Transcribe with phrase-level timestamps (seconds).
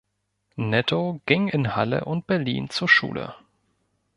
[0.55, 3.35] Netto ging in Halle und Berlin zur Schule.